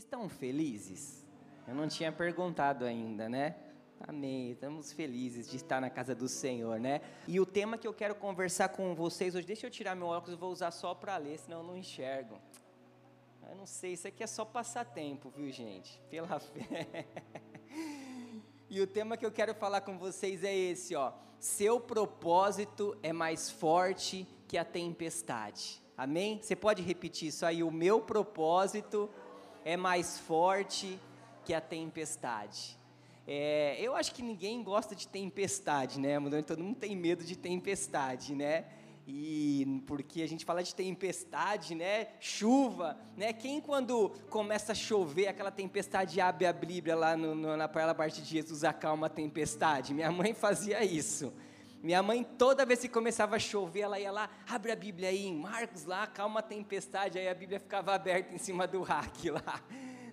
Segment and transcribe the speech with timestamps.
[0.00, 1.26] Estão felizes?
[1.68, 3.54] Eu não tinha perguntado ainda, né?
[4.00, 4.52] Amém.
[4.52, 7.02] Estamos felizes de estar na casa do Senhor, né?
[7.28, 10.38] E o tema que eu quero conversar com vocês hoje, deixa eu tirar meu óculos,
[10.38, 12.40] vou usar só para ler, senão eu não enxergo.
[13.46, 16.00] Eu não sei, isso aqui é só passatempo, viu, gente?
[16.08, 17.06] Pela fé.
[18.70, 21.12] E o tema que eu quero falar com vocês é esse, ó.
[21.38, 25.82] Seu propósito é mais forte que a tempestade.
[25.94, 26.40] Amém?
[26.40, 27.62] Você pode repetir isso aí?
[27.62, 29.10] O meu propósito
[29.64, 30.98] é mais forte
[31.44, 32.78] que a tempestade.
[33.26, 36.18] É, eu acho que ninguém gosta de tempestade, né?
[36.42, 38.64] Todo mundo tem medo de tempestade, né?
[39.06, 42.08] E porque a gente fala de tempestade, né?
[42.20, 43.32] Chuva, né?
[43.32, 48.22] Quem quando começa a chover, aquela tempestade abre a Bíblia lá no, no, na parte
[48.22, 49.94] de Jesus, acalma a tempestade.
[49.94, 51.32] Minha mãe fazia isso.
[51.82, 55.26] Minha mãe, toda vez que começava a chover, ela ia lá, abre a Bíblia aí,
[55.26, 59.30] em Marcos lá, calma a tempestade, aí a Bíblia ficava aberta em cima do rack
[59.30, 59.62] lá.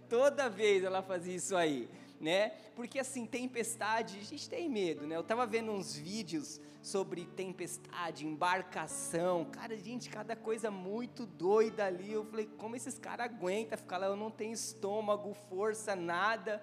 [0.09, 2.49] Toda vez ela fazia isso aí né?
[2.75, 5.15] Porque assim, tempestade, a gente tem medo, né?
[5.15, 12.11] Eu tava vendo uns vídeos sobre tempestade, embarcação, cara, gente, cada coisa muito doida ali.
[12.11, 14.07] Eu falei, como esses caras aguentam ficar lá?
[14.07, 16.61] Eu não tenho estômago, força, nada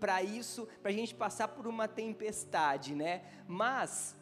[0.00, 3.22] para isso, para a gente passar por uma tempestade, né?
[3.46, 4.16] Mas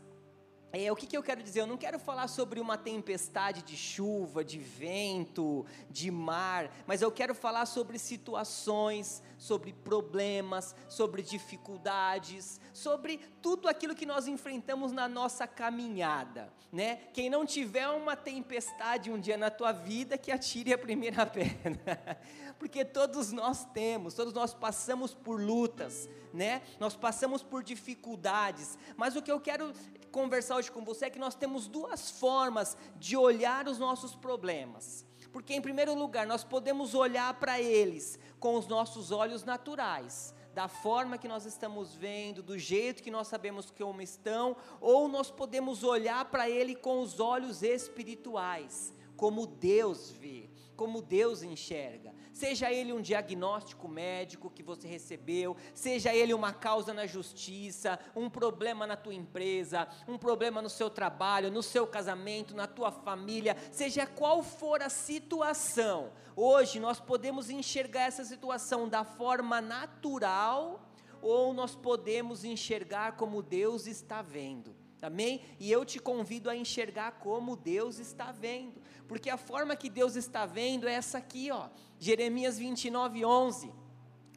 [0.73, 1.61] é, o que, que eu quero dizer?
[1.61, 7.12] Eu não quero falar sobre uma tempestade de chuva, de vento, de mar, mas eu
[7.12, 15.06] quero falar sobre situações, sobre problemas, sobre dificuldades, sobre tudo aquilo que nós enfrentamos na
[15.06, 16.97] nossa caminhada, né?
[17.12, 22.19] Quem não tiver uma tempestade um dia na tua vida, que atire a primeira pedra,
[22.59, 26.62] porque todos nós temos, todos nós passamos por lutas, né?
[26.81, 29.75] Nós passamos por dificuldades, mas o que eu quero
[30.12, 35.04] conversar hoje com você é que nós temos duas formas de olhar os nossos problemas.
[35.32, 40.69] Porque, em primeiro lugar, nós podemos olhar para eles com os nossos olhos naturais, da
[40.69, 45.30] forma que nós estamos vendo, do jeito que nós sabemos que como estão, ou nós
[45.30, 52.72] podemos olhar para ele com os olhos espirituais, como Deus vê, como Deus enxerga seja
[52.72, 58.84] ele um diagnóstico médico que você recebeu, seja ele uma causa na justiça, um problema
[58.84, 64.08] na tua empresa, um problema no seu trabalho, no seu casamento, na tua família, seja
[64.08, 70.84] qual for a situação, hoje nós podemos enxergar essa situação da forma natural
[71.20, 74.81] ou nós podemos enxergar como Deus está vendo.
[75.02, 75.42] Amém?
[75.58, 80.14] E eu te convido a enxergar como Deus está vendo, porque a forma que Deus
[80.14, 81.68] está vendo é essa aqui, ó.
[81.98, 83.72] Jeremias 29, 11.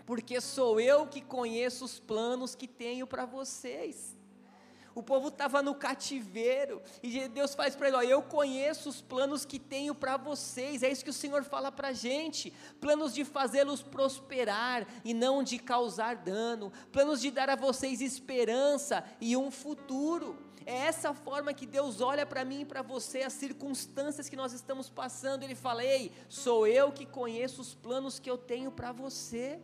[0.05, 4.15] Porque sou eu que conheço os planos que tenho para vocês.
[4.95, 9.43] O povo estava no cativeiro e Deus faz para ele: ó, eu conheço os planos
[9.43, 10.83] que tenho para vocês.
[10.83, 15.43] É isso que o Senhor fala para a gente: planos de fazê-los prosperar e não
[15.43, 20.44] de causar dano, planos de dar a vocês esperança e um futuro.
[20.65, 24.51] É essa forma que Deus olha para mim e para você, as circunstâncias que nós
[24.51, 25.43] estamos passando.
[25.43, 29.59] Ele fala: Ei, sou eu que conheço os planos que eu tenho para você.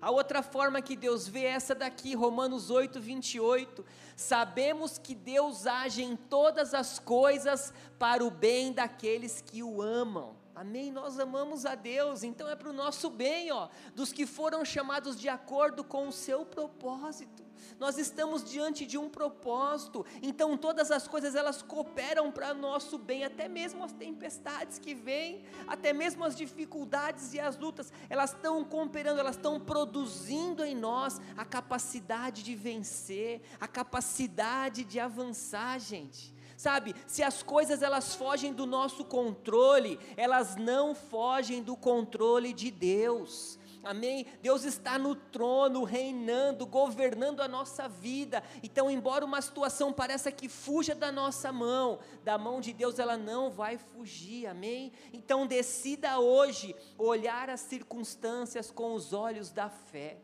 [0.00, 3.84] A outra forma que Deus vê é essa daqui, Romanos 8, 28.
[4.16, 10.36] Sabemos que Deus age em todas as coisas para o bem daqueles que o amam.
[10.54, 10.92] Amém?
[10.92, 15.18] Nós amamos a Deus, então é para o nosso bem, ó, dos que foram chamados
[15.18, 17.43] de acordo com o seu propósito.
[17.78, 23.24] Nós estamos diante de um propósito, então todas as coisas elas cooperam para nosso bem,
[23.24, 28.64] até mesmo as tempestades que vêm, até mesmo as dificuldades e as lutas, elas estão
[28.64, 36.34] cooperando, elas estão produzindo em nós a capacidade de vencer, a capacidade de avançar, gente.
[36.56, 42.70] Sabe, se as coisas elas fogem do nosso controle, elas não fogem do controle de
[42.70, 43.58] Deus.
[43.84, 44.26] Amém?
[44.40, 48.42] Deus está no trono, reinando, governando a nossa vida.
[48.62, 53.16] Então, embora uma situação pareça que fuja da nossa mão, da mão de Deus ela
[53.16, 54.46] não vai fugir.
[54.46, 54.92] Amém?
[55.12, 60.18] Então, decida hoje olhar as circunstâncias com os olhos da fé.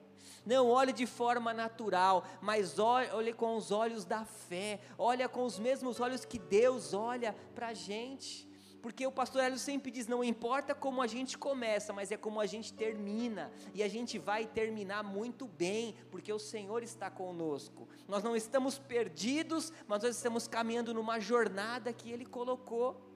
[0.45, 4.81] Não olhe de forma natural, mas olhe, com os olhos da fé.
[4.97, 8.50] Olha com os mesmos olhos que Deus olha para a gente.
[8.83, 12.41] Porque o pastor Hélio sempre diz: não importa como a gente começa, mas é como
[12.41, 13.53] a gente termina.
[13.75, 17.89] E a gente vai terminar muito bem, porque o Senhor está conosco.
[18.09, 23.11] Nós não estamos perdidos, mas nós estamos caminhando numa jornada que Ele colocou.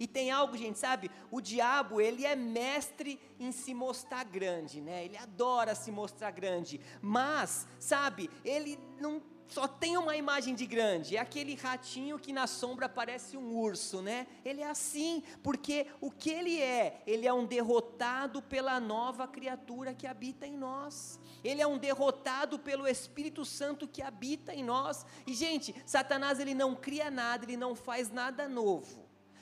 [0.00, 1.10] E tem algo, gente, sabe?
[1.30, 5.04] O diabo, ele é mestre em se mostrar grande, né?
[5.04, 6.80] Ele adora se mostrar grande.
[7.02, 9.20] Mas, sabe, ele não
[9.50, 14.00] só tem uma imagem de grande, é aquele ratinho que na sombra parece um urso,
[14.00, 14.28] né?
[14.44, 17.02] Ele é assim, porque o que ele é?
[17.04, 21.18] Ele é um derrotado pela nova criatura que habita em nós.
[21.42, 25.04] Ele é um derrotado pelo Espírito Santo que habita em nós.
[25.26, 28.99] E gente, Satanás ele não cria nada, ele não faz nada novo.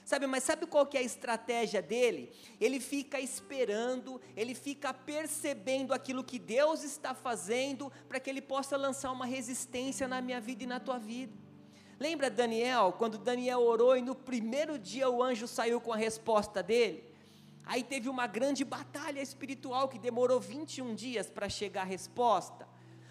[0.09, 2.31] Sabe, mas sabe qual que é a estratégia dele?
[2.59, 8.75] Ele fica esperando, ele fica percebendo aquilo que Deus está fazendo para que ele possa
[8.75, 11.31] lançar uma resistência na minha vida e na tua vida.
[11.99, 16.63] Lembra Daniel, quando Daniel orou e no primeiro dia o anjo saiu com a resposta
[16.63, 17.03] dele?
[17.63, 22.67] Aí teve uma grande batalha espiritual que demorou 21 dias para chegar a resposta.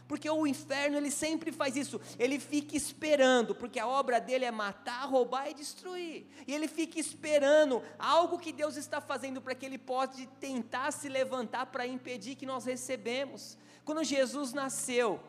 [0.08, 4.50] Porque o inferno ele sempre faz isso, ele fica esperando, porque a obra dele é
[4.50, 6.26] matar, roubar e destruir.
[6.46, 11.10] E ele fica esperando algo que Deus está fazendo para que ele possa tentar se
[11.10, 13.58] levantar para impedir que nós recebemos.
[13.84, 15.20] Quando Jesus nasceu,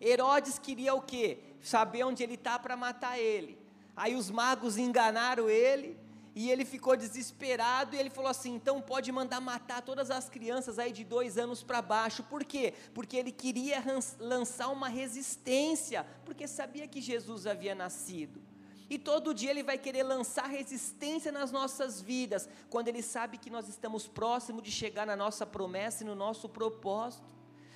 [0.00, 1.38] Herodes queria o quê?
[1.62, 3.56] Saber onde ele está para matar ele.
[3.94, 5.96] Aí os magos enganaram ele,
[6.36, 10.78] e ele ficou desesperado e ele falou assim: então pode mandar matar todas as crianças
[10.78, 12.22] aí de dois anos para baixo.
[12.24, 12.74] Por quê?
[12.92, 13.82] Porque ele queria
[14.20, 18.42] lançar uma resistência, porque sabia que Jesus havia nascido.
[18.88, 23.48] E todo dia ele vai querer lançar resistência nas nossas vidas, quando ele sabe que
[23.48, 27.24] nós estamos próximos de chegar na nossa promessa e no nosso propósito.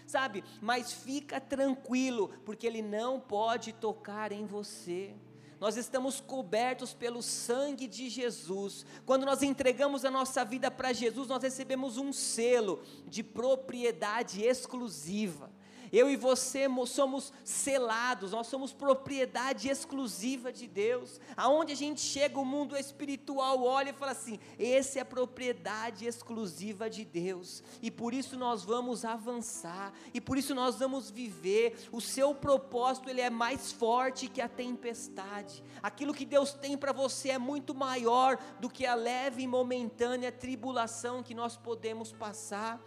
[0.07, 0.45] Sabe?
[0.61, 5.15] Mas fica tranquilo, porque ele não pode tocar em você
[5.61, 8.87] nós estamos cobertos pelo sangue de Jesus.
[9.05, 15.50] Quando nós entregamos a nossa vida para Jesus, nós recebemos um selo de propriedade exclusiva.
[15.93, 21.21] Eu e você somos selados, nós somos propriedade exclusiva de Deus.
[21.37, 26.89] Aonde a gente chega, o mundo espiritual olha e fala assim: esse é propriedade exclusiva
[26.89, 27.63] de Deus.
[27.83, 31.77] E por isso nós vamos avançar, e por isso nós vamos viver.
[31.91, 35.63] O seu propósito ele é mais forte que a tempestade.
[35.83, 40.31] Aquilo que Deus tem para você é muito maior do que a leve e momentânea
[40.31, 42.81] tribulação que nós podemos passar.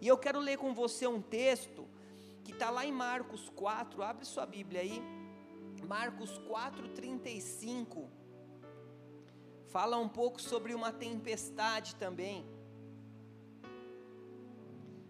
[0.00, 1.86] E eu quero ler com você um texto
[2.46, 5.02] que está lá em Marcos 4, abre sua Bíblia aí,
[5.84, 8.08] Marcos 4, 35,
[9.66, 12.46] fala um pouco sobre uma tempestade também.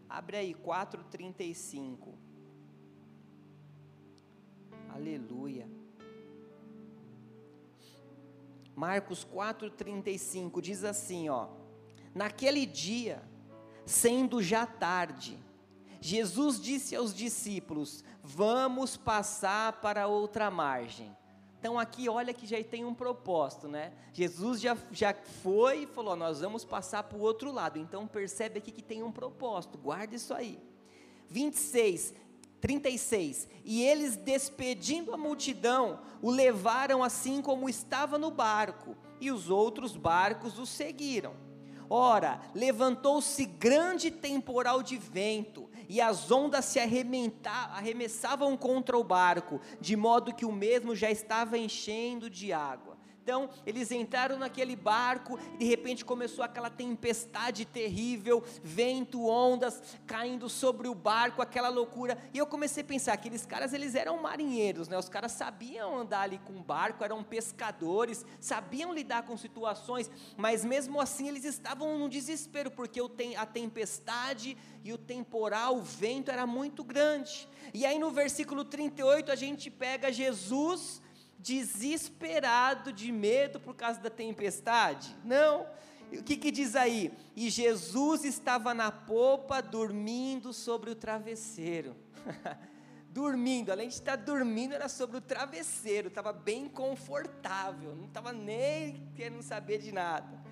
[0.08, 2.14] Abre aí, 4,35.
[4.88, 5.68] Aleluia.
[8.74, 11.48] Marcos 4,35 diz assim: ó.
[12.14, 13.22] Naquele dia,
[13.84, 15.38] sendo já tarde,
[16.06, 21.11] Jesus disse aos discípulos: Vamos passar para outra margem.
[21.58, 23.93] Então aqui olha que já tem um propósito, né?
[24.12, 25.12] Jesus já, já
[25.43, 27.76] foi e falou: Nós vamos passar para o outro lado.
[27.76, 30.61] Então percebe aqui que tem um propósito, guarda isso aí.
[31.29, 32.14] 26,
[32.61, 33.49] 36.
[33.64, 39.97] E eles, despedindo a multidão, o levaram assim como estava no barco, e os outros
[39.97, 41.45] barcos o seguiram.
[41.88, 49.96] Ora, levantou-se grande temporal de vento, e as ondas se arremessavam contra o barco, de
[49.96, 52.95] modo que o mesmo já estava enchendo de água.
[53.26, 60.49] Então, eles entraram naquele barco e de repente começou aquela tempestade terrível, vento, ondas caindo
[60.49, 62.17] sobre o barco, aquela loucura.
[62.32, 64.96] E eu comecei a pensar, aqueles caras, eles eram marinheiros, né?
[64.96, 70.64] Os caras sabiam andar ali com o barco, eram pescadores, sabiam lidar com situações, mas
[70.64, 73.00] mesmo assim eles estavam no desespero, porque
[73.37, 77.48] a tempestade e o temporal, o vento era muito grande.
[77.74, 81.03] E aí no versículo 38 a gente pega Jesus
[81.38, 85.14] desesperado de medo por causa da tempestade?
[85.24, 85.66] Não.
[86.12, 87.12] O que, que diz aí?
[87.34, 91.96] E Jesus estava na popa dormindo sobre o travesseiro.
[93.16, 99.08] dormindo, além de estar dormindo, era sobre o travesseiro, estava bem confortável, não estava nem
[99.14, 100.44] querendo saber de nada.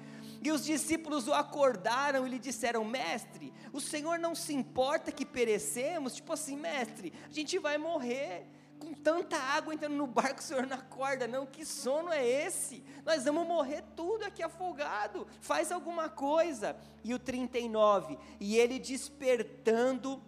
[0.43, 5.27] E os discípulos o acordaram e lhe disseram: Mestre, o Senhor não se importa que
[5.27, 6.15] perecemos?
[6.15, 8.47] Tipo assim, mestre, a gente vai morrer
[8.79, 11.47] com tanta água entrando no barco, o senhor não acorda, não?
[11.47, 12.83] Que sono é esse?
[13.05, 15.27] Nós vamos morrer tudo aqui afogado.
[15.41, 16.77] Faz alguma coisa.
[17.03, 20.23] E o 39, e ele despertando,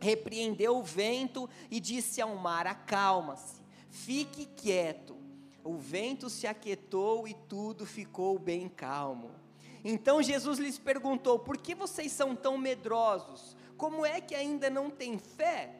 [0.00, 5.16] repreendeu o vento e disse ao mar: Acalma-se, fique quieto.
[5.64, 9.30] O vento se aquietou e tudo ficou bem calmo.
[9.84, 13.56] Então Jesus lhes perguntou: Por que vocês são tão medrosos?
[13.76, 15.77] Como é que ainda não têm fé?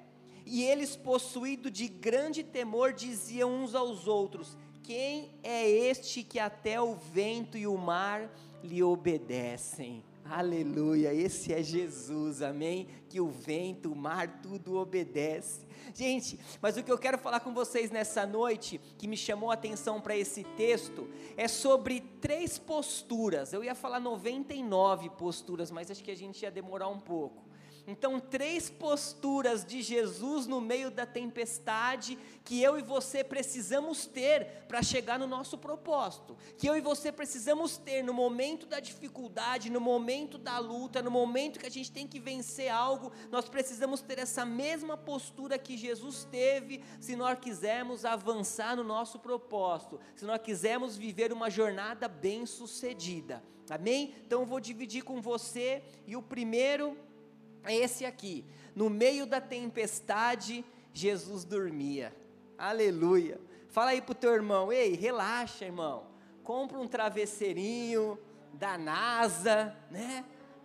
[0.50, 6.80] E eles, possuídos de grande temor, diziam uns aos outros: Quem é este que até
[6.80, 8.30] o vento e o mar
[8.64, 10.02] lhe obedecem?
[10.24, 12.86] Aleluia, esse é Jesus, amém?
[13.08, 15.66] Que o vento, o mar, tudo obedece.
[15.94, 19.54] Gente, mas o que eu quero falar com vocês nessa noite, que me chamou a
[19.54, 23.52] atenção para esse texto, é sobre três posturas.
[23.52, 27.47] Eu ia falar 99 posturas, mas acho que a gente ia demorar um pouco.
[27.90, 34.66] Então, três posturas de Jesus no meio da tempestade que eu e você precisamos ter
[34.68, 39.70] para chegar no nosso propósito, que eu e você precisamos ter no momento da dificuldade,
[39.70, 44.02] no momento da luta, no momento que a gente tem que vencer algo, nós precisamos
[44.02, 50.26] ter essa mesma postura que Jesus teve, se nós quisermos avançar no nosso propósito, se
[50.26, 53.42] nós quisermos viver uma jornada bem-sucedida.
[53.70, 54.14] Amém?
[54.26, 57.07] Então eu vou dividir com você e o primeiro
[57.70, 58.44] é esse aqui.
[58.74, 62.14] No meio da tempestade, Jesus dormia.
[62.56, 63.40] Aleluia.
[63.68, 66.06] Fala aí pro teu irmão, ei, relaxa, irmão.
[66.42, 68.18] Compra um travesseirinho
[68.54, 70.24] da NASA, né?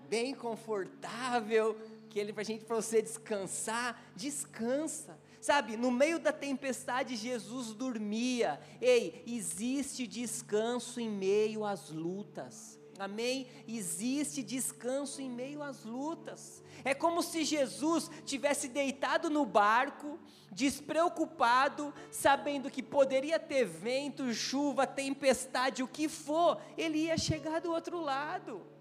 [0.10, 1.78] Bem confortável,
[2.10, 5.20] que ele pra gente para você descansar, descansa.
[5.42, 8.60] Sabe, no meio da tempestade Jesus dormia.
[8.80, 12.80] Ei, existe descanso em meio às lutas.
[13.00, 13.48] Amém?
[13.68, 16.64] Existe descanso em meio às lutas.
[16.84, 20.20] É como se Jesus tivesse deitado no barco,
[20.52, 27.72] despreocupado, sabendo que poderia ter vento, chuva, tempestade, o que for, ele ia chegar do
[27.72, 28.73] outro lado.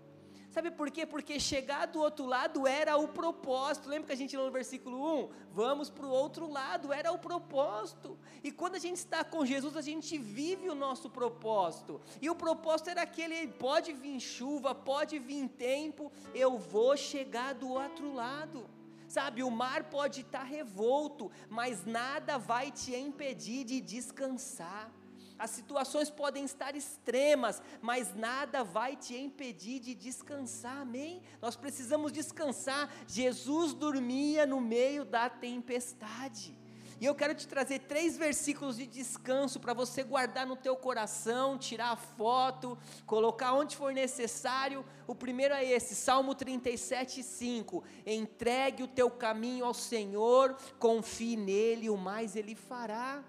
[0.52, 1.06] Sabe por quê?
[1.06, 3.88] Porque chegar do outro lado era o propósito.
[3.88, 5.30] Lembra que a gente leu no versículo 1?
[5.50, 8.18] Vamos para o outro lado, era o propósito.
[8.44, 12.02] E quando a gente está com Jesus, a gente vive o nosso propósito.
[12.20, 17.70] E o propósito era aquele: pode vir chuva, pode vir tempo, eu vou chegar do
[17.70, 18.68] outro lado.
[19.08, 24.92] Sabe, o mar pode estar revolto, mas nada vai te impedir de descansar.
[25.38, 31.22] As situações podem estar extremas, mas nada vai te impedir de descansar, amém?
[31.40, 32.88] Nós precisamos descansar.
[33.06, 36.56] Jesus dormia no meio da tempestade.
[37.02, 41.58] E eu quero te trazer três versículos de descanso para você guardar no teu coração,
[41.58, 44.84] tirar a foto, colocar onde for necessário.
[45.04, 47.82] O primeiro é esse, Salmo 37, 5.
[48.06, 53.24] Entregue o teu caminho ao Senhor, confie nele, o mais ele fará.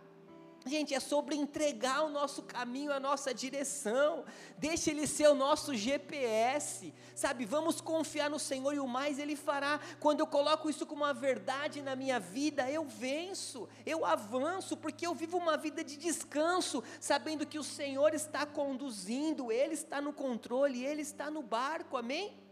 [0.66, 4.24] Gente, é sobre entregar o nosso caminho, a nossa direção.
[4.58, 7.44] Deixa Ele ser o nosso GPS, sabe?
[7.44, 9.80] Vamos confiar no Senhor e o mais Ele fará.
[10.00, 15.06] Quando eu coloco isso como uma verdade na minha vida, eu venço, eu avanço, porque
[15.06, 20.14] eu vivo uma vida de descanso, sabendo que o Senhor está conduzindo, Ele está no
[20.14, 22.43] controle, Ele está no barco, amém?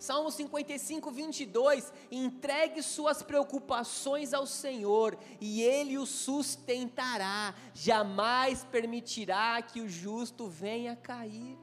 [0.00, 1.92] Salmo 55, 22.
[2.10, 10.96] Entregue suas preocupações ao Senhor e Ele o sustentará, jamais permitirá que o justo venha
[10.96, 11.58] cair.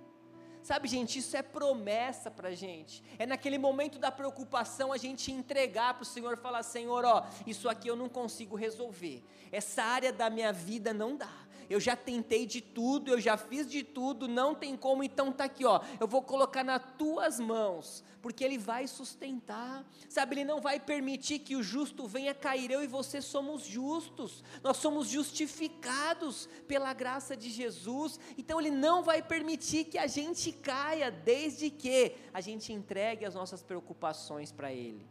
[0.61, 3.01] Sabe, gente, isso é promessa para gente.
[3.17, 7.67] É naquele momento da preocupação a gente entregar para o Senhor falar: Senhor, ó, isso
[7.67, 9.23] aqui eu não consigo resolver.
[9.51, 13.69] Essa área da minha vida não dá eu já tentei de tudo, eu já fiz
[13.69, 15.81] de tudo, não tem como, então tá aqui, ó.
[15.99, 19.85] Eu vou colocar nas tuas mãos, porque ele vai sustentar.
[20.07, 22.71] Sabe, ele não vai permitir que o justo venha cair.
[22.71, 24.43] Eu e você somos justos.
[24.63, 28.19] Nós somos justificados pela graça de Jesus.
[28.37, 33.35] Então ele não vai permitir que a gente caia, desde que a gente entregue as
[33.35, 35.05] nossas preocupações para ele.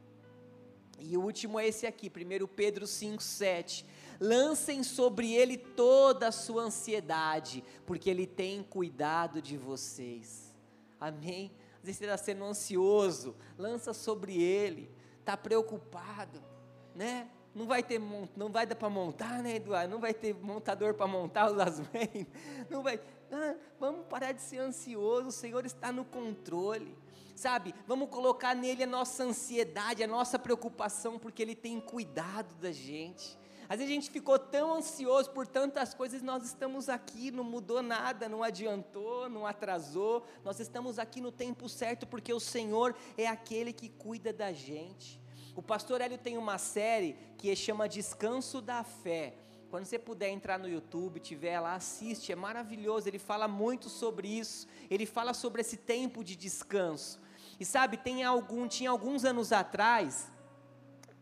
[0.98, 3.84] E o último é esse aqui, 1 Pedro 5, 7
[4.20, 10.54] lancem sobre ele toda a sua ansiedade, porque ele tem cuidado de vocês.
[11.00, 11.50] Amém?
[11.78, 16.42] Às vezes você está sendo ansioso, lança sobre ele, está preocupado,
[16.94, 17.28] né?
[17.54, 18.00] Não vai ter,
[18.36, 19.90] não vai dar para montar, né, Eduardo?
[19.90, 22.26] Não vai ter montador para montar os asmens,
[22.68, 23.00] não vai.
[23.32, 26.96] Ah, vamos parar de ser ansioso, o Senhor está no controle
[27.36, 27.74] sabe?
[27.86, 33.38] Vamos colocar nele a nossa ansiedade, a nossa preocupação, porque ele tem cuidado da gente.
[33.68, 37.82] Às vezes a gente ficou tão ansioso por tantas coisas, nós estamos aqui, não mudou
[37.82, 40.24] nada, não adiantou, não atrasou.
[40.44, 45.20] Nós estamos aqui no tempo certo porque o Senhor é aquele que cuida da gente.
[45.54, 49.34] O pastor Hélio tem uma série que chama Descanso da Fé.
[49.70, 53.08] Quando você puder entrar no YouTube, tiver lá, assiste, é maravilhoso.
[53.08, 54.68] Ele fala muito sobre isso.
[54.88, 57.20] Ele fala sobre esse tempo de descanso.
[57.58, 60.30] E sabe, tem algum, tinha alguns anos atrás,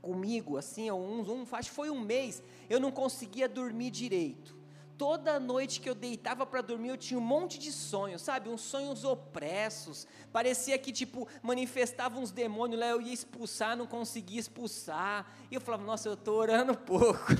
[0.05, 4.55] comigo, assim, um, um, que foi um mês, eu não conseguia dormir direito.
[4.97, 8.49] Toda noite que eu deitava para dormir, eu tinha um monte de sonhos, sabe?
[8.49, 10.07] Uns sonhos opressos.
[10.33, 15.27] Parecia que, tipo, manifestava uns demônios lá, eu ia expulsar, não conseguia expulsar.
[15.51, 17.33] E eu falava, nossa, eu estou orando pouco,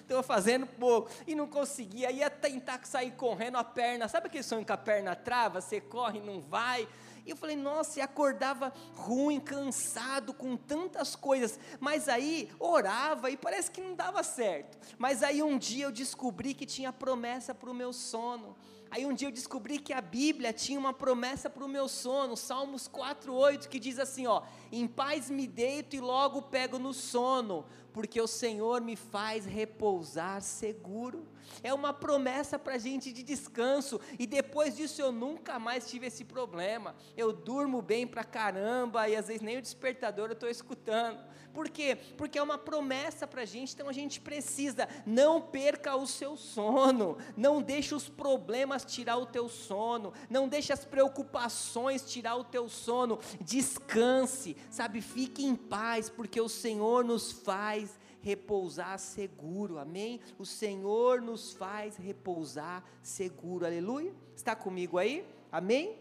[0.00, 1.10] estou fazendo pouco.
[1.26, 4.08] E não conseguia, ia tentar sair correndo a perna.
[4.08, 5.60] Sabe aquele sonho que a perna trava?
[5.60, 6.88] Você corre e não vai
[7.26, 11.58] E eu falei, nossa, e acordava ruim, cansado, com tantas coisas.
[11.80, 14.78] Mas aí orava e parece que não dava certo.
[14.98, 18.56] Mas aí um dia eu descobri que tinha promessa para o meu sono.
[18.90, 22.36] Aí um dia eu descobri que a Bíblia tinha uma promessa para o meu sono,
[22.36, 27.64] Salmos 4:8, que diz assim, ó: "Em paz me deito e logo pego no sono,
[27.94, 31.26] porque o Senhor me faz repousar seguro".
[31.62, 36.08] É uma promessa para a gente de descanso, e depois disso eu nunca mais tive
[36.08, 36.94] esse problema.
[37.16, 41.22] Eu durmo bem para caramba, e às vezes nem o despertador eu estou escutando.
[41.54, 41.96] Por quê?
[42.18, 46.36] Porque é uma promessa para a gente, então a gente precisa, não perca o seu
[46.36, 52.42] sono, não deixe os problemas tirar o teu sono, não deixe as preocupações tirar o
[52.42, 57.83] teu sono, descanse, sabe, fique em paz, porque o Senhor nos faz
[58.24, 60.18] repousar seguro, amém?
[60.38, 64.14] O Senhor nos faz repousar seguro, aleluia?
[64.34, 65.26] Está comigo aí?
[65.52, 65.98] Amém?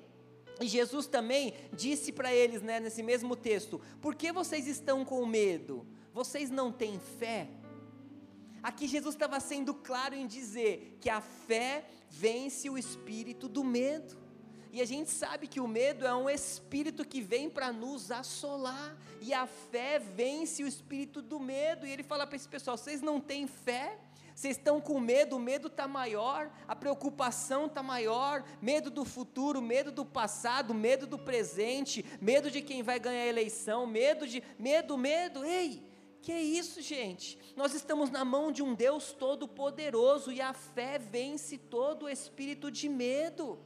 [0.62, 5.26] E Jesus também disse para eles, né, nesse mesmo texto: Por que vocês estão com
[5.26, 5.86] medo?
[6.14, 7.50] Vocês não têm fé?
[8.62, 14.23] Aqui Jesus estava sendo claro em dizer que a fé vence o espírito do medo.
[14.74, 18.98] E a gente sabe que o medo é um espírito que vem para nos assolar.
[19.22, 21.86] E a fé vence o espírito do medo.
[21.86, 24.00] E ele fala para esse pessoal: vocês não têm fé?
[24.34, 29.62] Vocês estão com medo, o medo está maior, a preocupação está maior, medo do futuro,
[29.62, 34.42] medo do passado, medo do presente, medo de quem vai ganhar a eleição, medo de.
[34.58, 35.84] Medo, medo, ei!
[36.20, 37.38] Que isso, gente?
[37.56, 42.72] Nós estamos na mão de um Deus todo-poderoso e a fé vence todo o espírito
[42.72, 43.60] de medo.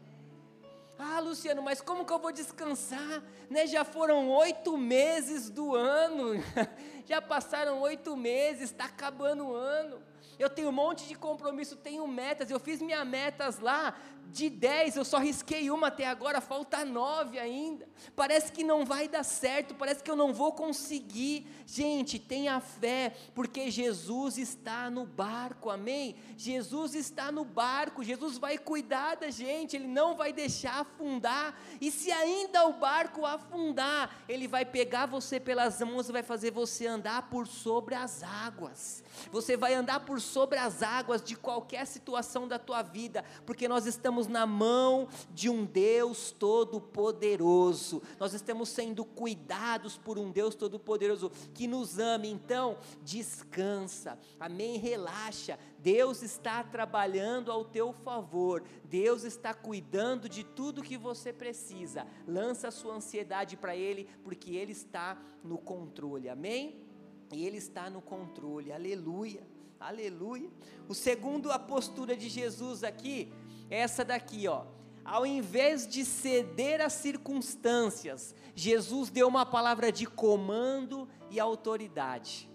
[1.00, 3.22] Ah, Luciano, mas como que eu vou descansar?
[3.50, 3.68] Né?
[3.68, 6.44] Já foram oito meses do ano,
[7.06, 10.00] já passaram oito meses, está acabando o ano.
[10.40, 13.96] Eu tenho um monte de compromisso, tenho metas, eu fiz minhas metas lá,
[14.32, 17.88] de 10 eu só risquei uma até agora, falta 9 ainda.
[18.16, 21.48] Parece que não vai dar certo, parece que eu não vou conseguir.
[21.66, 26.16] Gente, tenha fé, porque Jesus está no barco, amém?
[26.38, 31.58] Jesus está no barco, Jesus vai cuidar da gente, Ele não vai deixar afundar.
[31.80, 36.52] E se ainda o barco afundar, Ele vai pegar você pelas mãos e vai fazer
[36.52, 39.04] você andar por sobre as águas.
[39.32, 43.86] Você vai andar por sobre as águas de qualquer situação da tua vida, porque nós
[43.86, 48.02] estamos na mão de um Deus todo-poderoso.
[48.20, 52.28] Nós estamos sendo cuidados por um Deus todo-poderoso que nos ama.
[52.28, 54.18] Então, descansa.
[54.40, 54.78] Amém?
[54.78, 55.58] Relaxa.
[55.80, 58.64] Deus está trabalhando ao teu favor.
[58.86, 62.08] Deus está cuidando de tudo que você precisa.
[62.28, 66.30] Lança a sua ansiedade para ele, porque ele está no controle.
[66.30, 66.87] Amém?
[67.32, 69.46] E Ele está no controle, aleluia,
[69.80, 70.50] aleluia.
[70.88, 73.32] O segundo, a postura de Jesus aqui,
[73.70, 74.66] é essa daqui, ó.
[75.04, 82.50] Ao invés de ceder às circunstâncias, Jesus deu uma palavra de comando e autoridade.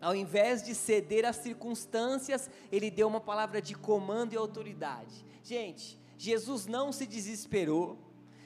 [0.00, 5.24] Ao invés de ceder às circunstâncias, ele deu uma palavra de comando e autoridade.
[5.42, 7.98] Gente, Jesus não se desesperou,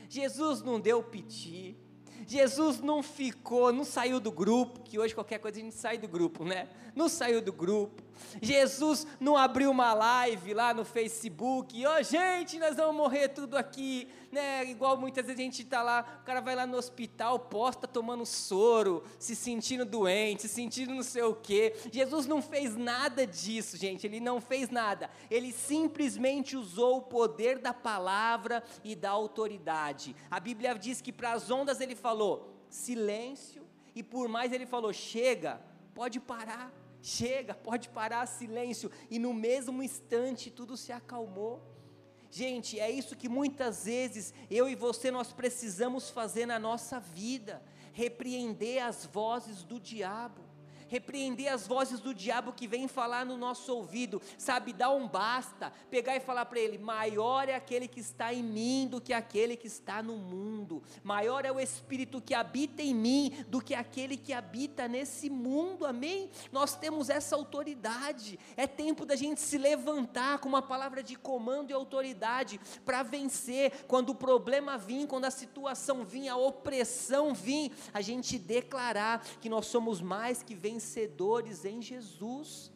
[0.09, 1.77] Jesus não deu piti,
[2.27, 6.09] Jesus não ficou, não saiu do grupo, que hoje qualquer coisa a gente sai do
[6.09, 6.69] grupo, né?
[6.95, 8.10] Não saiu do grupo.
[8.41, 13.57] Jesus não abriu uma live lá no Facebook, ó, oh, gente, nós vamos morrer tudo
[13.57, 14.65] aqui, né?
[14.65, 18.25] Igual muitas vezes a gente está lá, o cara vai lá no hospital, posta tomando
[18.25, 21.75] soro, se sentindo doente, se sentindo não sei o quê.
[21.93, 25.11] Jesus não fez nada disso, gente, ele não fez nada.
[25.31, 30.15] Ele simplesmente usou o poder da palavra e da autoridade.
[30.31, 34.93] A Bíblia diz que para as ondas ele falou: silêncio, e por mais ele falou:
[34.93, 35.61] chega,
[35.95, 41.63] pode parar chega, pode parar, silêncio, e no mesmo instante tudo se acalmou.
[42.31, 47.63] Gente, é isso que muitas vezes eu e você nós precisamos fazer na nossa vida,
[47.93, 50.50] repreender as vozes do diabo
[50.91, 55.73] repreender as vozes do diabo que vem falar no nosso ouvido, sabe, dar um basta,
[55.89, 59.57] pegar e falar para ele: maior é aquele que está em mim do que aquele
[59.57, 64.17] que está no mundo, maior é o Espírito que habita em mim do que aquele
[64.17, 66.29] que habita nesse mundo, amém?
[66.51, 71.71] Nós temos essa autoridade, é tempo da gente se levantar com uma palavra de comando
[71.71, 77.71] e autoridade para vencer, quando o problema vir, quando a situação vir, a opressão vir,
[77.95, 82.73] a gente declarar que nós somos mais que vencedores vencedores em Jesus.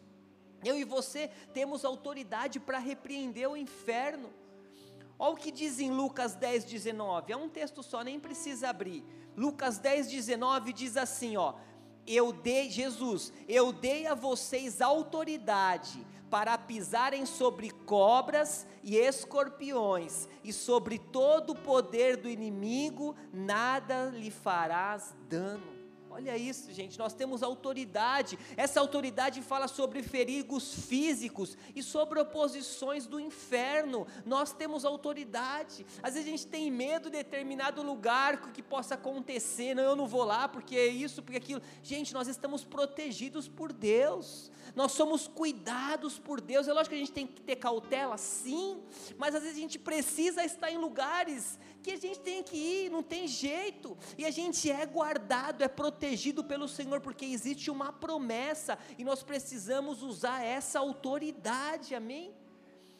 [0.62, 4.30] Eu e você temos autoridade para repreender o inferno.
[5.18, 7.32] Olha o que diz em Lucas 10, 19.
[7.32, 9.02] É um texto só, nem precisa abrir.
[9.36, 11.54] Lucas 10, 19 diz assim: ó.
[12.06, 20.52] Eu dei, Jesus, eu dei a vocês autoridade para pisarem sobre cobras e escorpiões, e
[20.52, 25.73] sobre todo o poder do inimigo, nada lhe farás dano.
[26.14, 28.38] Olha isso, gente, nós temos autoridade.
[28.56, 34.06] Essa autoridade fala sobre perigos físicos e sobre oposições do inferno.
[34.24, 35.84] Nós temos autoridade.
[36.00, 39.74] Às vezes a gente tem medo de determinado lugar que possa acontecer.
[39.74, 41.60] Não, eu não vou lá porque é isso, porque aquilo.
[41.82, 44.52] Gente, nós estamos protegidos por Deus.
[44.76, 46.68] Nós somos cuidados por Deus.
[46.68, 48.80] É lógico que a gente tem que ter cautela, sim,
[49.18, 52.90] mas às vezes a gente precisa estar em lugares que a gente tem que ir,
[52.90, 53.96] não tem jeito.
[54.16, 59.22] E a gente é guardado, é protegido pelo Senhor, porque existe uma promessa e nós
[59.22, 62.34] precisamos usar essa autoridade, amém?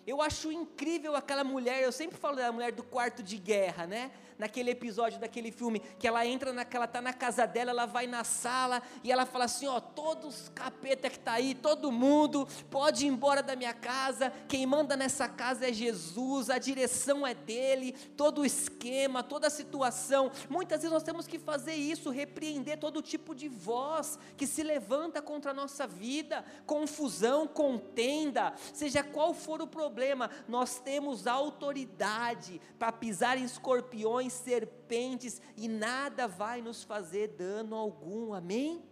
[0.07, 4.13] Eu acho incrível aquela mulher, eu sempre falo da mulher do quarto de guerra, né?
[4.39, 8.25] Naquele episódio daquele filme, que ela entra naquela, tá na casa dela, ela vai na
[8.25, 13.07] sala e ela fala assim: ó, todos os capeta que tá aí, todo mundo pode
[13.07, 14.33] ir embora da minha casa.
[14.49, 19.51] Quem manda nessa casa é Jesus, a direção é dele, todo o esquema, toda a
[19.51, 20.31] situação.
[20.49, 25.21] Muitas vezes nós temos que fazer isso, repreender todo tipo de voz que se levanta
[25.21, 32.93] contra a nossa vida, confusão, contenda, seja qual for o problema, nós temos autoridade para
[32.93, 38.83] pisar em escorpiões serpentes, e nada vai nos fazer dano algum, amém?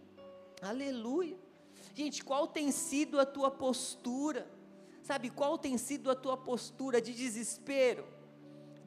[0.61, 1.37] Aleluia.
[1.93, 4.47] Gente, qual tem sido a tua postura?
[5.01, 8.05] Sabe, qual tem sido a tua postura de desespero?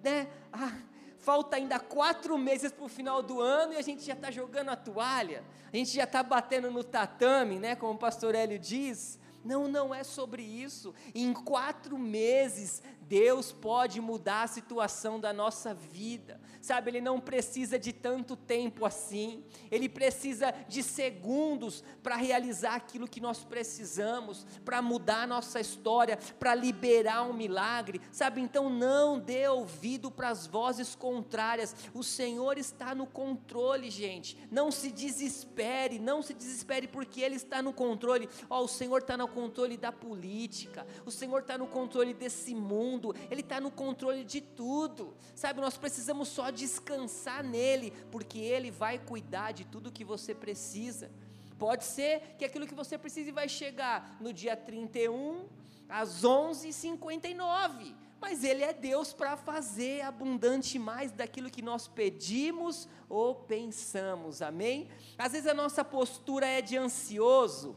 [0.03, 0.29] Né?
[0.53, 0.77] Ah,
[1.19, 4.71] falta ainda quatro meses para o final do ano e a gente já está jogando
[4.71, 7.77] a toalha, a gente já está batendo no tatame, né?
[7.77, 9.19] Como o pastor Hélio diz.
[9.45, 10.93] Não, não é sobre isso.
[11.15, 16.91] Em quatro meses, Deus pode mudar a situação da nossa vida, sabe?
[16.91, 23.21] Ele não precisa de tanto tempo assim, ele precisa de segundos para realizar aquilo que
[23.21, 28.41] nós precisamos, para mudar a nossa história, para liberar um milagre, sabe?
[28.41, 34.37] Então não dê ouvido para as vozes contrárias, o Senhor está no controle, gente.
[34.51, 38.29] Não se desespere, não se desespere, porque Ele está no controle.
[38.51, 43.15] Ó, o Senhor está no controle da política, o Senhor está no controle desse mundo
[43.31, 45.61] Ele está no controle de tudo, sabe?
[45.61, 51.11] Nós precisamos só descansar nele, porque Ele vai cuidar de tudo que você precisa.
[51.59, 55.47] Pode ser que aquilo que você precisa vai chegar no dia 31,
[55.89, 63.35] às 11h59, mas Ele é Deus para fazer abundante mais daquilo que nós pedimos ou
[63.35, 64.89] pensamos, amém?
[65.17, 67.77] Às vezes a nossa postura é de ansioso,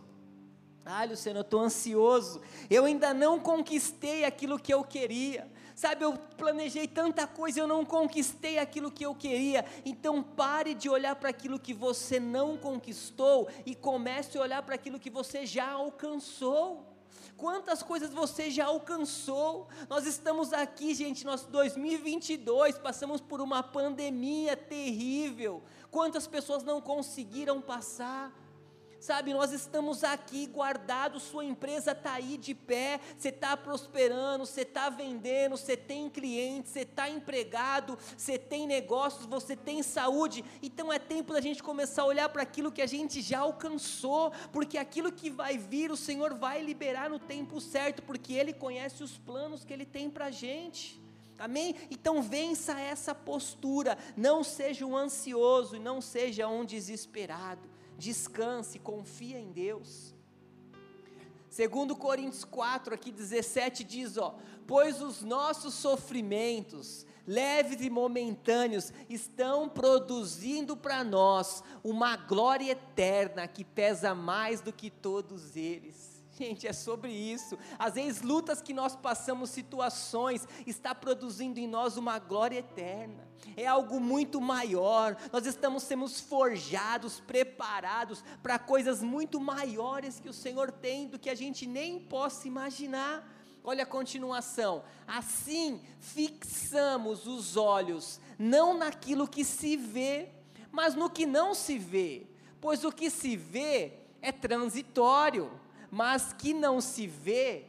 [0.91, 2.41] ah, Luciano, eu estou ansioso.
[2.67, 5.47] Eu ainda não conquistei aquilo que eu queria.
[5.79, 9.63] Sabe, eu planejei tanta coisa, eu não conquistei aquilo que eu queria.
[9.85, 14.75] Então pare de olhar para aquilo que você não conquistou e comece a olhar para
[14.75, 16.85] aquilo que você já alcançou.
[17.37, 19.69] Quantas coisas você já alcançou?
[19.87, 25.63] Nós estamos aqui, gente, nós 2022 passamos por uma pandemia terrível.
[25.89, 28.33] Quantas pessoas não conseguiram passar?
[28.99, 34.63] Sabe, nós estamos aqui guardados, sua empresa está aí de pé, você está prosperando, você
[34.63, 40.43] está vendendo, você tem clientes, você está empregado, você tem negócios, você tem saúde.
[40.61, 44.33] Então é tempo da gente começar a olhar para aquilo que a gente já alcançou,
[44.51, 49.01] porque aquilo que vai vir, o Senhor vai liberar no tempo certo, porque Ele conhece
[49.01, 51.01] os planos que Ele tem para a gente.
[51.37, 51.73] Amém?
[51.89, 59.37] Então vença essa postura, não seja um ansioso e não seja um desesperado descanse, confia
[59.37, 60.15] em Deus.
[61.49, 64.35] Segundo Coríntios 4, aqui 17 diz, ó,
[64.65, 73.63] pois os nossos sofrimentos, leves e momentâneos, estão produzindo para nós uma glória eterna que
[73.63, 76.08] pesa mais do que todos eles.
[76.39, 77.57] Gente, é sobre isso.
[77.77, 83.27] Às vezes, lutas que nós passamos, situações, está produzindo em nós uma glória eterna.
[83.57, 85.17] É algo muito maior.
[85.33, 91.29] Nós estamos sendo forjados, preparados para coisas muito maiores que o Senhor tem do que
[91.29, 93.27] a gente nem possa imaginar.
[93.61, 94.83] Olha a continuação.
[95.05, 100.29] Assim, fixamos os olhos não naquilo que se vê,
[100.71, 102.27] mas no que não se vê,
[102.61, 105.51] pois o que se vê é transitório
[105.91, 107.65] mas que não se vê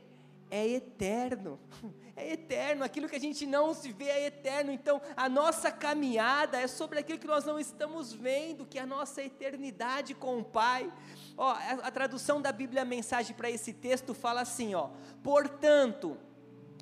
[0.50, 1.58] é eterno.
[2.16, 4.70] É eterno, aquilo que a gente não se vê é eterno.
[4.70, 8.86] Então, a nossa caminhada é sobre aquilo que nós não estamos vendo, que é a
[8.86, 10.92] nossa eternidade com o Pai.
[11.34, 14.90] Ó, a, a tradução da Bíblia mensagem para esse texto fala assim, ó:
[15.22, 16.14] "Portanto,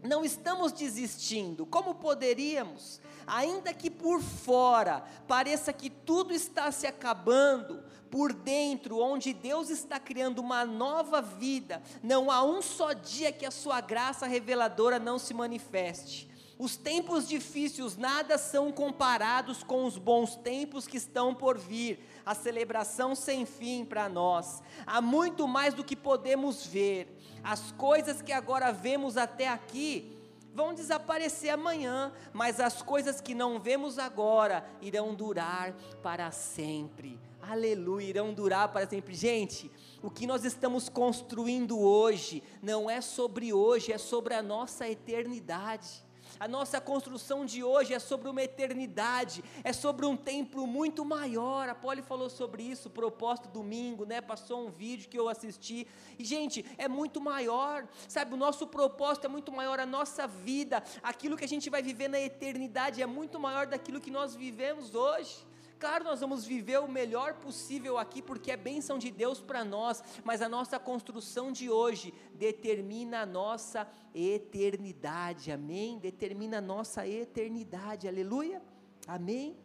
[0.03, 3.01] não estamos desistindo, como poderíamos?
[3.27, 9.99] Ainda que por fora pareça que tudo está se acabando, por dentro, onde Deus está
[9.99, 15.19] criando uma nova vida, não há um só dia que a sua graça reveladora não
[15.19, 16.29] se manifeste.
[16.59, 22.35] Os tempos difíceis nada são comparados com os bons tempos que estão por vir, a
[22.35, 24.61] celebração sem fim para nós.
[24.85, 27.17] Há muito mais do que podemos ver.
[27.45, 30.19] As coisas que agora vemos até aqui
[30.53, 37.28] vão desaparecer amanhã, mas as coisas que não vemos agora irão durar para sempre.
[37.51, 39.15] Aleluia, irão durar para sempre.
[39.15, 39.71] Gente,
[40.03, 46.05] o que nós estamos construindo hoje não é sobre hoje, é sobre a nossa eternidade.
[46.39, 51.71] A nossa construção de hoje é sobre uma eternidade, é sobre um tempo muito maior.
[51.71, 54.21] A Poli falou sobre isso, propósito domingo, né?
[54.21, 55.87] Passou um vídeo que eu assisti.
[56.19, 57.89] E gente, é muito maior.
[58.07, 61.81] Sabe, o nosso propósito é muito maior, a nossa vida, aquilo que a gente vai
[61.81, 65.48] viver na eternidade é muito maior daquilo que nós vivemos hoje.
[65.79, 70.03] Claro, nós vamos viver o melhor possível aqui, porque é bênção de Deus para nós,
[70.25, 75.99] mas a nossa construção de hoje determina a nossa eternidade, amém?
[75.99, 78.61] Determina a nossa eternidade, aleluia,
[79.07, 79.57] amém?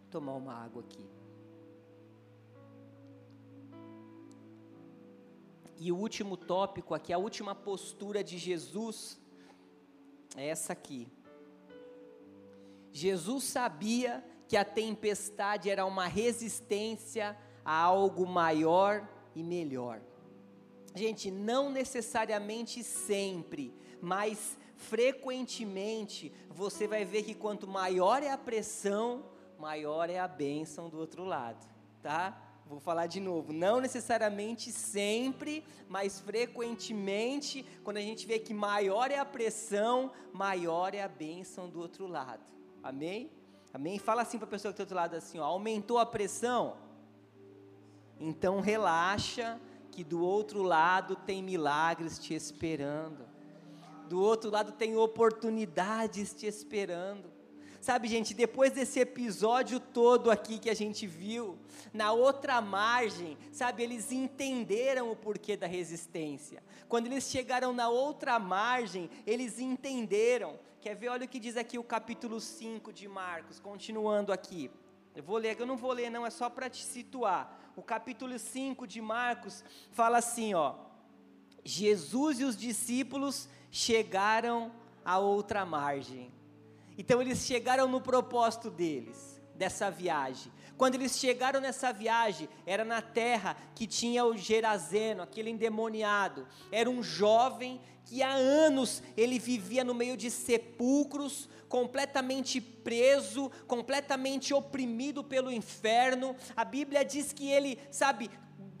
[0.00, 1.08] Vou tomar uma água aqui.
[5.78, 9.20] E o último tópico aqui, a última postura de Jesus,
[10.36, 11.06] é essa aqui.
[12.90, 20.00] Jesus sabia que a tempestade era uma resistência a algo maior e melhor.
[20.94, 29.24] Gente, não necessariamente sempre, mas frequentemente você vai ver que quanto maior é a pressão,
[29.58, 31.66] maior é a bênção do outro lado,
[32.02, 32.40] tá?
[32.66, 39.10] Vou falar de novo, não necessariamente sempre, mas frequentemente, quando a gente vê que maior
[39.10, 42.52] é a pressão, maior é a bênção do outro lado.
[42.82, 43.30] Amém?
[43.74, 43.98] Amém?
[43.98, 46.76] Fala assim para a pessoa que está do outro lado assim, ó, aumentou a pressão?
[48.20, 49.60] Então relaxa,
[49.90, 53.26] que do outro lado tem milagres te esperando.
[54.08, 57.33] Do outro lado tem oportunidades te esperando.
[57.84, 61.58] Sabe, gente, depois desse episódio todo aqui que a gente viu,
[61.92, 66.62] na outra margem, sabe, eles entenderam o porquê da resistência.
[66.88, 71.08] Quando eles chegaram na outra margem, eles entenderam Quer ver?
[71.08, 74.70] Olha o que diz aqui o capítulo 5 de Marcos, continuando aqui.
[75.14, 77.58] Eu vou ler, eu não vou ler, não, é só para te situar.
[77.76, 80.74] O capítulo 5 de Marcos fala assim, ó:
[81.62, 84.72] Jesus e os discípulos chegaram
[85.04, 86.32] à outra margem.
[86.96, 90.52] Então eles chegaram no propósito deles, dessa viagem.
[90.76, 96.46] Quando eles chegaram nessa viagem, era na terra que tinha o Gerazeno, aquele endemoniado.
[96.70, 104.52] Era um jovem que há anos ele vivia no meio de sepulcros, completamente preso, completamente
[104.52, 106.36] oprimido pelo inferno.
[106.56, 108.30] A Bíblia diz que ele, sabe,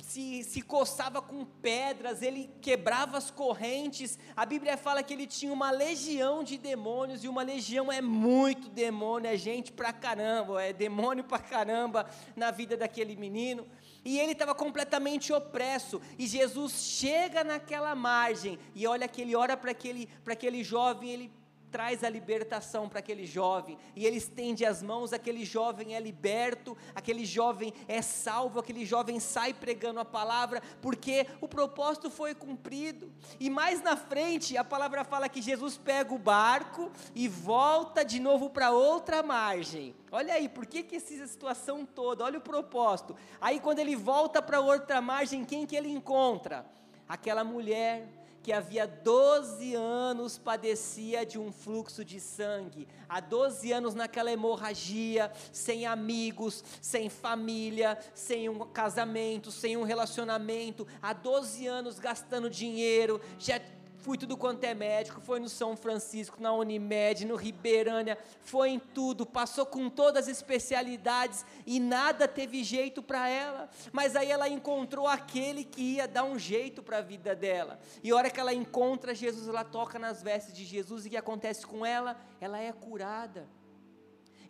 [0.04, 4.18] se, se coçava com pedras, ele quebrava as correntes.
[4.36, 8.68] A Bíblia fala que ele tinha uma legião de demônios, e uma legião é muito
[8.68, 13.66] demônio, é gente pra caramba, é demônio pra caramba na vida daquele menino.
[14.04, 19.56] E ele estava completamente opresso, e Jesus chega naquela margem, e olha que ele ora
[19.56, 21.32] para aquele, aquele jovem, ele
[21.74, 26.76] traz a libertação para aquele jovem, e ele estende as mãos, aquele jovem é liberto,
[26.94, 33.12] aquele jovem é salvo, aquele jovem sai pregando a palavra, porque o propósito foi cumprido.
[33.40, 38.20] E mais na frente, a palavra fala que Jesus pega o barco e volta de
[38.20, 39.96] novo para outra margem.
[40.12, 42.22] Olha aí, por que, que essa situação toda?
[42.22, 43.16] Olha o propósito.
[43.40, 46.64] Aí quando ele volta para outra margem, quem que ele encontra?
[47.08, 53.94] Aquela mulher que havia 12 anos padecia de um fluxo de sangue, há 12 anos
[53.94, 61.98] naquela hemorragia, sem amigos, sem família, sem um casamento, sem um relacionamento, há 12 anos
[61.98, 63.58] gastando dinheiro, já
[64.04, 68.78] Fui tudo quanto é médico, foi no São Francisco, na Unimed, no Ribeirânia, foi em
[68.78, 73.70] tudo, passou com todas as especialidades e nada teve jeito para ela.
[73.92, 77.80] Mas aí ela encontrou aquele que ia dar um jeito para a vida dela.
[78.02, 81.10] E a hora que ela encontra Jesus, ela toca nas vestes de Jesus e o
[81.12, 82.14] que acontece com ela?
[82.42, 83.48] Ela é curada.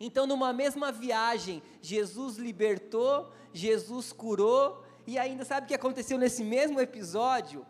[0.01, 6.43] Então, numa mesma viagem, Jesus libertou, Jesus curou, e ainda sabe o que aconteceu nesse
[6.43, 7.65] mesmo episódio?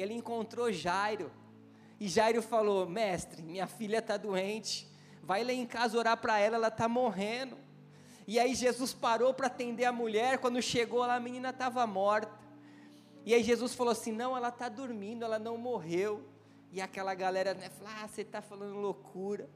[0.00, 1.30] Ele encontrou Jairo.
[1.98, 4.88] E Jairo falou: Mestre, minha filha está doente.
[5.22, 7.56] Vai lá em casa orar para ela, ela está morrendo.
[8.26, 10.38] E aí Jesus parou para atender a mulher.
[10.38, 12.32] Quando chegou lá, a menina estava morta.
[13.24, 16.24] E aí Jesus falou assim: Não, ela está dormindo, ela não morreu.
[16.72, 19.48] E aquela galera né, fala: ah, você está falando loucura.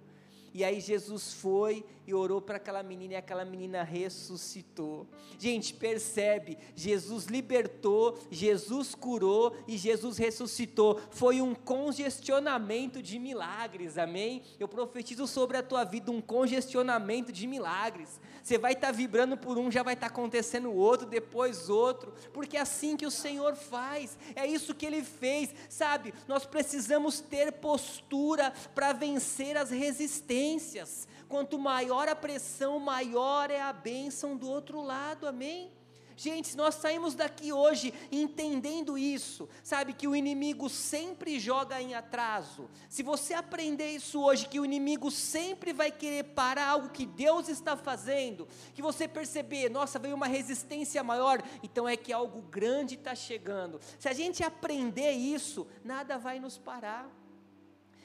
[0.55, 5.05] E aí Jesus foi e orou para aquela menina e aquela menina ressuscitou.
[5.37, 6.57] Gente, percebe?
[6.77, 11.01] Jesus libertou, Jesus curou e Jesus ressuscitou.
[11.11, 14.43] Foi um congestionamento de milagres, amém?
[14.61, 18.21] Eu profetizo sobre a tua vida um congestionamento de milagres.
[18.41, 22.13] Você vai estar tá vibrando por um, já vai estar tá acontecendo outro, depois outro,
[22.33, 26.15] porque é assim que o Senhor faz, é isso que Ele fez, sabe?
[26.29, 30.44] Nós precisamos ter postura para vencer as resistências.
[31.29, 35.73] Quanto maior a pressão, maior é a bênção do outro lado, amém?
[36.17, 42.71] Gente, nós saímos daqui hoje entendendo isso, sabe que o inimigo sempre joga em atraso.
[42.89, 47.49] Se você aprender isso hoje, que o inimigo sempre vai querer parar algo que Deus
[47.49, 52.95] está fazendo, que você perceber, nossa, veio uma resistência maior, então é que algo grande
[52.95, 53.81] está chegando.
[53.99, 57.24] Se a gente aprender isso, nada vai nos parar.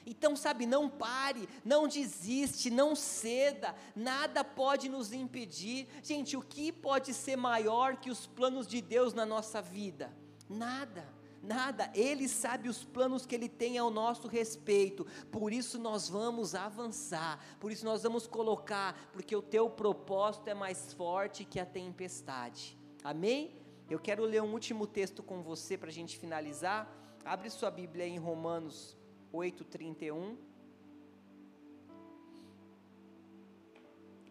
[0.06, 5.88] Então, sabe, não pare, não desiste, não ceda, nada pode nos impedir.
[6.02, 10.12] Gente, o que pode ser maior que os planos de Deus na nossa vida?
[10.48, 11.06] Nada,
[11.42, 11.90] nada.
[11.94, 17.38] Ele sabe os planos que Ele tem ao nosso respeito, por isso nós vamos avançar,
[17.60, 22.76] por isso nós vamos colocar, porque o teu propósito é mais forte que a tempestade.
[23.04, 23.56] Amém?
[23.88, 26.88] Eu quero ler um último texto com você para a gente finalizar.
[27.24, 28.96] Abre sua Bíblia em Romanos
[29.32, 30.36] 8:31.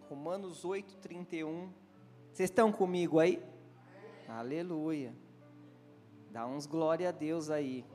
[0.10, 1.70] Romanos 8:31.
[2.32, 3.42] Vocês estão comigo aí?
[4.28, 5.14] Aleluia.
[6.32, 7.86] Dá uns glória a Deus aí.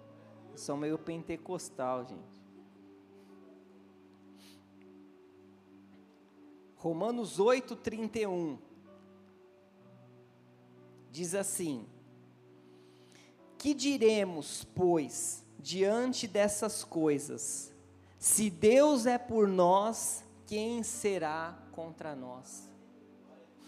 [0.51, 2.45] Eu sou meio pentecostal, gente.
[6.77, 8.59] Romanos 8:31
[11.11, 11.87] diz assim:
[13.57, 17.73] Que diremos, pois, diante dessas coisas,
[18.19, 22.69] se Deus é por nós, quem será contra nós?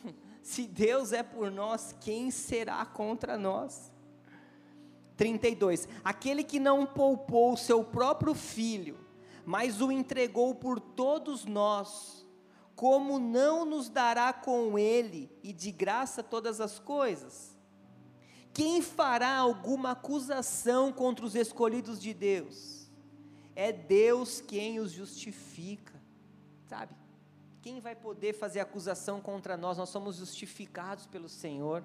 [0.42, 3.90] se Deus é por nós, quem será contra nós?
[5.16, 5.88] 32.
[6.04, 8.98] Aquele que não poupou o seu próprio filho,
[9.46, 12.26] mas o entregou por todos nós,
[12.74, 17.55] como não nos dará com ele e de graça todas as coisas?
[18.56, 22.90] Quem fará alguma acusação contra os escolhidos de Deus?
[23.54, 25.92] É Deus quem os justifica,
[26.66, 26.94] sabe?
[27.60, 29.76] Quem vai poder fazer acusação contra nós?
[29.76, 31.84] Nós somos justificados pelo Senhor.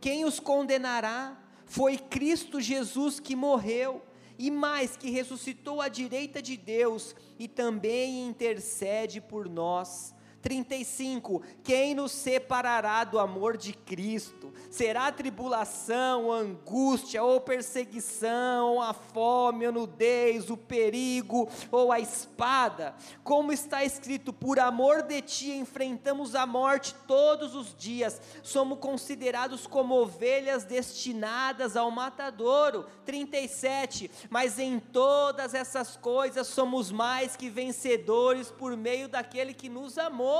[0.00, 1.40] Quem os condenará?
[1.66, 4.02] Foi Cristo Jesus que morreu
[4.36, 10.15] e mais que ressuscitou à direita de Deus e também intercede por nós.
[10.46, 14.52] 35: Quem nos separará do amor de Cristo?
[14.70, 22.94] Será tribulação, angústia, ou perseguição, ou a fome, a nudez, o perigo, ou a espada?
[23.24, 29.66] Como está escrito: Por amor de ti enfrentamos a morte todos os dias, somos considerados
[29.66, 32.86] como ovelhas destinadas ao matadouro.
[33.04, 39.98] 37: Mas em todas essas coisas somos mais que vencedores por meio daquele que nos
[39.98, 40.35] amou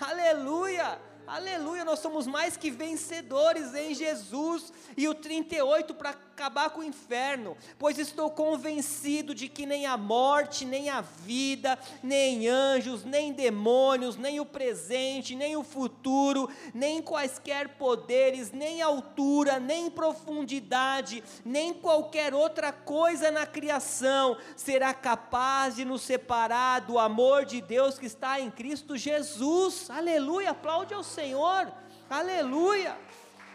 [0.00, 0.98] Aleluia!
[1.26, 4.72] Aleluia, nós somos mais que vencedores em Jesus.
[4.96, 9.96] E o 38 para acabar com o inferno, pois estou convencido de que nem a
[9.96, 17.00] morte, nem a vida, nem anjos, nem demônios, nem o presente, nem o futuro, nem
[17.00, 25.84] quaisquer poderes, nem altura, nem profundidade, nem qualquer outra coisa na criação será capaz de
[25.84, 29.88] nos separar do amor de Deus que está em Cristo Jesus.
[29.88, 31.72] Aleluia, aplaude ao Senhor.
[32.10, 32.96] Aleluia.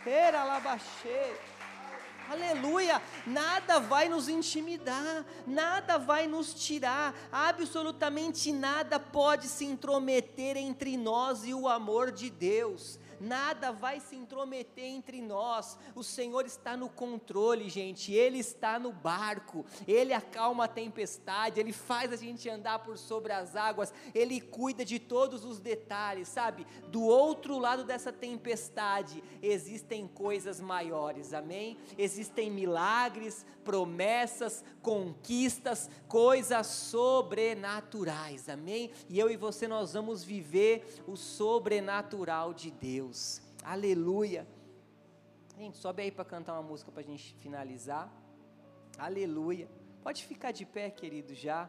[0.05, 1.33] Era labaxê.
[2.29, 3.01] Aleluia!
[3.25, 11.43] Nada vai nos intimidar, nada vai nos tirar, absolutamente nada pode se intrometer entre nós
[11.43, 15.77] e o amor de Deus nada vai se intrometer entre nós.
[15.95, 18.13] O Senhor está no controle, gente.
[18.13, 19.65] Ele está no barco.
[19.87, 23.93] Ele acalma a tempestade, ele faz a gente andar por sobre as águas.
[24.13, 26.65] Ele cuida de todos os detalhes, sabe?
[26.87, 31.33] Do outro lado dessa tempestade existem coisas maiores.
[31.33, 31.77] Amém?
[31.97, 38.49] Existem milagres, promessas, conquistas, coisas sobrenaturais.
[38.49, 38.91] Amém?
[39.07, 43.08] E eu e você nós vamos viver o sobrenatural de Deus.
[43.09, 43.41] Deus.
[43.63, 44.47] Aleluia.
[45.57, 48.07] Gente, sobe aí para cantar uma música para a gente finalizar.
[48.99, 49.67] Aleluia.
[50.03, 51.67] Pode ficar de pé, querido, já.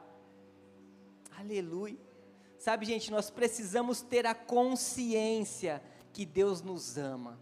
[1.38, 1.98] Aleluia.
[2.58, 5.82] Sabe, gente, nós precisamos ter a consciência
[6.12, 7.40] que Deus nos ama.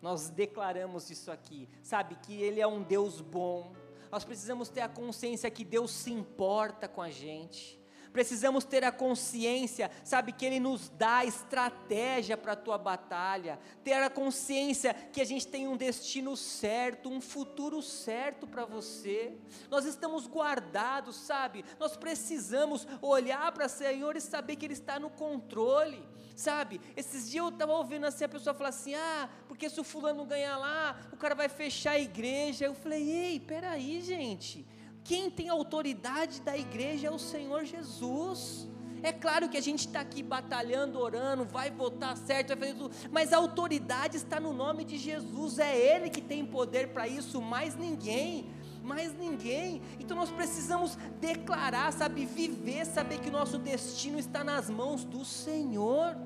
[0.00, 3.74] Nós declaramos isso aqui, sabe, que Ele é um Deus bom,
[4.12, 7.80] nós precisamos ter a consciência que Deus se importa com a gente
[8.14, 13.94] precisamos ter a consciência, sabe, que Ele nos dá estratégia para a tua batalha, ter
[13.94, 19.34] a consciência que a gente tem um destino certo, um futuro certo para você.
[19.68, 21.64] Nós estamos guardados, sabe?
[21.76, 26.00] Nós precisamos olhar para o Senhor e saber que Ele está no controle.
[26.36, 29.84] Sabe, esses dias eu estava ouvindo assim a pessoa falar assim: ah, porque se o
[29.84, 32.64] fulano ganhar lá, o cara vai fechar a igreja.
[32.64, 34.66] Eu falei: ei, peraí, gente,
[35.04, 38.66] quem tem autoridade da igreja é o Senhor Jesus.
[39.02, 42.94] É claro que a gente está aqui batalhando, orando, vai votar certo, vai fazer tudo,
[43.12, 47.42] mas a autoridade está no nome de Jesus, é Ele que tem poder para isso,
[47.42, 48.46] mais ninguém,
[48.82, 49.82] mais ninguém.
[50.00, 55.22] Então nós precisamos declarar, sabe, viver, saber que o nosso destino está nas mãos do
[55.22, 56.16] Senhor.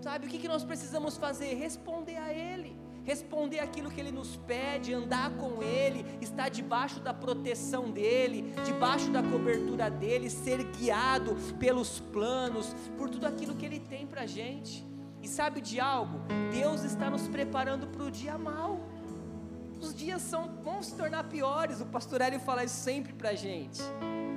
[0.00, 1.52] Sabe, o que, que nós precisamos fazer?
[1.54, 7.14] Responder a Ele responder aquilo que Ele nos pede, andar com Ele, estar debaixo da
[7.14, 13.78] proteção dEle, debaixo da cobertura dEle, ser guiado pelos planos, por tudo aquilo que Ele
[13.78, 14.84] tem para a gente.
[15.22, 16.18] E sabe de algo?
[16.50, 18.80] Deus está nos preparando para o dia mal.
[19.80, 23.34] Os dias são, vão se tornar piores, o pastor Hélio fala isso sempre para a
[23.34, 23.80] gente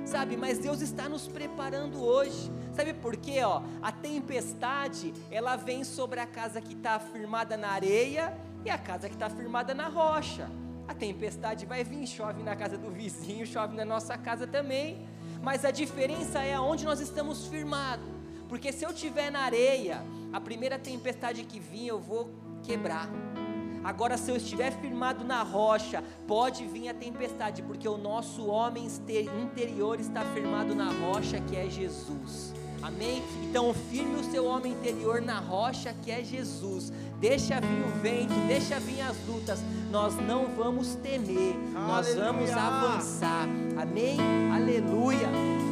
[0.02, 0.36] sabe?
[0.36, 3.44] Mas Deus está nos preparando hoje, sabe por quê?
[3.44, 8.78] Ó, a tempestade ela vem sobre a casa que está firmada na areia e a
[8.78, 10.50] casa que está firmada na rocha.
[10.86, 15.06] A tempestade vai vir, chove na casa do vizinho, chove na nossa casa também.
[15.42, 18.04] Mas a diferença é aonde nós estamos firmados.
[18.48, 20.02] Porque se eu estiver na areia,
[20.32, 22.30] a primeira tempestade que vir eu vou
[22.62, 23.08] quebrar.
[23.82, 28.86] Agora, se eu estiver firmado na rocha, pode vir a tempestade, porque o nosso homem
[29.42, 32.52] interior está firmado na rocha que é Jesus.
[32.82, 33.22] Amém?
[33.42, 36.92] Então firme o seu homem interior na rocha que é Jesus.
[37.20, 39.60] Deixa vir o vento, deixa vir as lutas.
[39.90, 41.86] Nós não vamos temer, Aleluia.
[41.86, 43.48] nós vamos avançar.
[43.76, 44.16] Amém?
[44.52, 45.28] Aleluia.
[45.28, 45.69] Aleluia.